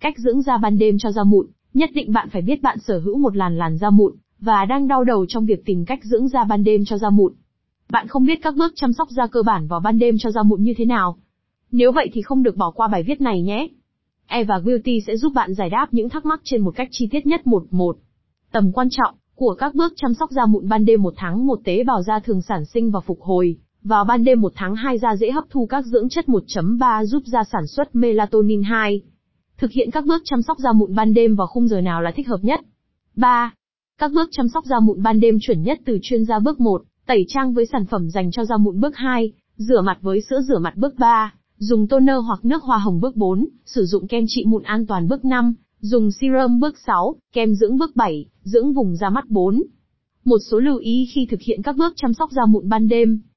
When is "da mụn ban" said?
20.30-20.84, 30.58-31.14, 34.64-35.20, 52.30-52.88